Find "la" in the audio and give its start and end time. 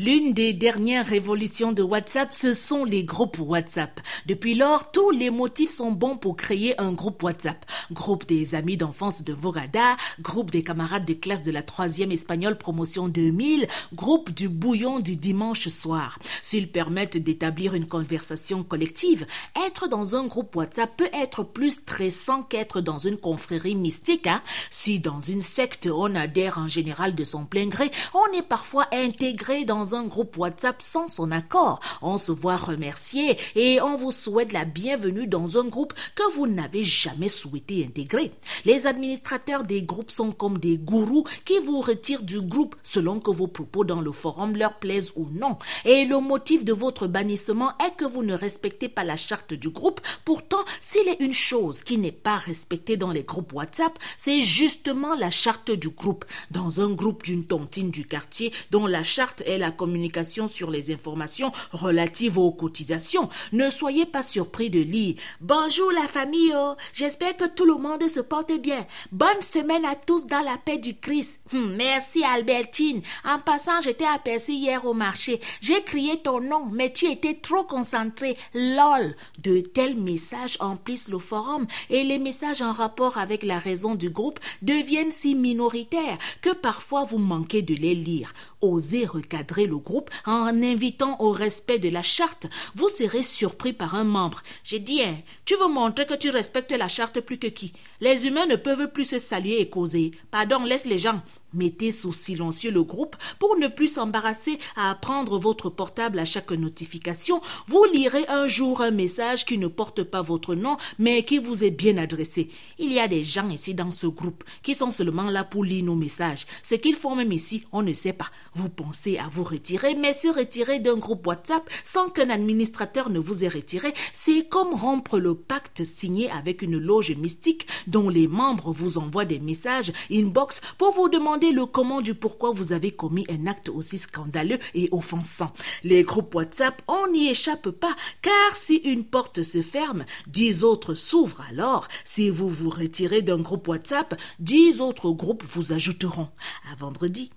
11.50-11.64, 34.52-34.64, 49.04-49.16, 55.14-55.30, 58.86-59.02, 59.58-59.70, 65.92-66.08, 70.40-70.56, 83.42-83.58, 91.88-92.02, 96.72-96.88